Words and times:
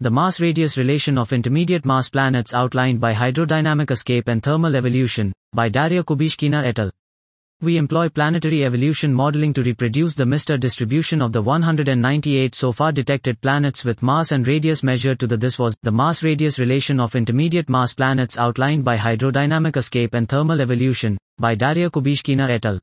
the 0.00 0.10
mass-radius 0.10 0.78
relation 0.78 1.18
of 1.18 1.32
intermediate 1.32 1.84
mass 1.84 2.08
planets 2.08 2.54
outlined 2.54 3.00
by 3.00 3.12
hydrodynamic 3.12 3.90
escape 3.90 4.28
and 4.28 4.44
thermal 4.44 4.76
evolution, 4.76 5.32
by 5.52 5.68
Daria 5.68 6.04
Kubyshkina 6.04 6.64
et 6.64 6.78
al. 6.78 6.92
We 7.60 7.76
employ 7.76 8.08
planetary 8.08 8.64
evolution 8.64 9.12
modeling 9.12 9.52
to 9.54 9.62
reproduce 9.64 10.14
the 10.14 10.24
MR 10.24 10.60
distribution 10.60 11.20
of 11.20 11.32
the 11.32 11.42
198 11.42 12.54
so 12.54 12.70
far 12.70 12.92
detected 12.92 13.40
planets 13.40 13.84
with 13.84 14.00
mass 14.00 14.30
and 14.30 14.46
radius 14.46 14.84
measured 14.84 15.18
to 15.18 15.26
the 15.26 15.36
this 15.36 15.58
was 15.58 15.76
the 15.82 15.90
mass 15.90 16.22
radius 16.22 16.60
relation 16.60 17.00
of 17.00 17.16
intermediate 17.16 17.68
mass 17.68 17.92
planets 17.92 18.38
outlined 18.38 18.84
by 18.84 18.96
hydrodynamic 18.96 19.76
escape 19.76 20.14
and 20.14 20.28
thermal 20.28 20.60
evolution 20.60 21.18
by 21.38 21.56
Daria 21.56 21.90
Kubyshkina 21.90 22.48
et 22.48 22.66
al. 22.66 22.78